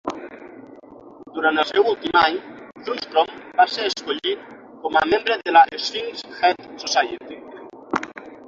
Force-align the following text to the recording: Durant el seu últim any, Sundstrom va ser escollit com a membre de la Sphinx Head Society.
Durant 1.33 1.61
el 1.63 1.67
seu 1.71 1.89
últim 1.91 2.17
any, 2.21 2.39
Sundstrom 2.87 3.29
va 3.61 3.67
ser 3.75 3.87
escollit 3.91 4.49
com 4.87 4.99
a 5.03 5.07
membre 5.13 5.39
de 5.45 5.57
la 5.59 5.65
Sphinx 5.85 6.27
Head 6.41 6.69
Society. 6.87 7.43